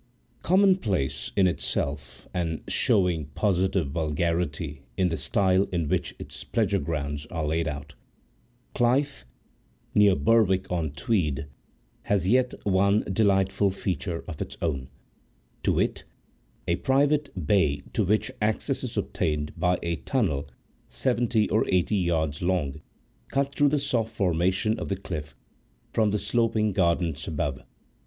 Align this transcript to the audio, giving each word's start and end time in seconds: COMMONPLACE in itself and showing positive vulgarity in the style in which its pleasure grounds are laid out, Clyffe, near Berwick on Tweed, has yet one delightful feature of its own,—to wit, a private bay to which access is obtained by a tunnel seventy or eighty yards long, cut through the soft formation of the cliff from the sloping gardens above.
COMMONPLACE 0.41 1.31
in 1.35 1.45
itself 1.45 2.27
and 2.33 2.63
showing 2.67 3.25
positive 3.35 3.91
vulgarity 3.91 4.81
in 4.97 5.09
the 5.09 5.15
style 5.17 5.65
in 5.71 5.87
which 5.89 6.15
its 6.17 6.43
pleasure 6.43 6.79
grounds 6.79 7.27
are 7.27 7.45
laid 7.45 7.67
out, 7.67 7.93
Clyffe, 8.73 9.27
near 9.93 10.15
Berwick 10.15 10.71
on 10.71 10.89
Tweed, 10.89 11.45
has 12.05 12.27
yet 12.27 12.55
one 12.63 13.01
delightful 13.13 13.69
feature 13.69 14.23
of 14.27 14.41
its 14.41 14.57
own,—to 14.59 15.71
wit, 15.71 16.03
a 16.67 16.77
private 16.77 17.29
bay 17.45 17.83
to 17.93 18.03
which 18.03 18.31
access 18.41 18.83
is 18.83 18.97
obtained 18.97 19.53
by 19.55 19.77
a 19.83 19.97
tunnel 19.97 20.47
seventy 20.89 21.47
or 21.51 21.63
eighty 21.67 21.97
yards 21.97 22.41
long, 22.41 22.81
cut 23.27 23.53
through 23.53 23.69
the 23.69 23.77
soft 23.77 24.09
formation 24.15 24.79
of 24.79 24.89
the 24.89 24.97
cliff 24.97 25.35
from 25.93 26.09
the 26.09 26.17
sloping 26.17 26.73
gardens 26.73 27.27
above. 27.27 27.61